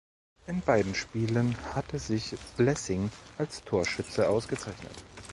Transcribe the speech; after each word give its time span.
In 0.47 0.61
beiden 0.61 0.95
Spielen 0.95 1.55
hatte 1.75 1.99
sich 1.99 2.35
Blessing 2.57 3.11
als 3.37 3.63
Torschütze 3.63 4.27
ausgezeichnet. 4.29 4.95